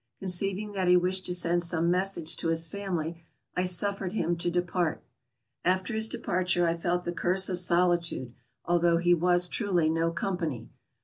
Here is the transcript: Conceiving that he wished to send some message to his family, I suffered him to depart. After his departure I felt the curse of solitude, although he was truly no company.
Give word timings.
Conceiving 0.17 0.71
that 0.71 0.87
he 0.87 0.97
wished 0.97 1.27
to 1.27 1.33
send 1.35 1.61
some 1.61 1.91
message 1.91 2.35
to 2.37 2.47
his 2.47 2.65
family, 2.65 3.23
I 3.55 3.65
suffered 3.65 4.13
him 4.13 4.35
to 4.37 4.49
depart. 4.49 5.03
After 5.63 5.93
his 5.93 6.07
departure 6.09 6.65
I 6.67 6.75
felt 6.75 7.03
the 7.03 7.13
curse 7.13 7.49
of 7.49 7.59
solitude, 7.59 8.33
although 8.65 8.97
he 8.97 9.13
was 9.13 9.47
truly 9.47 9.91
no 9.91 10.09
company. 10.09 10.71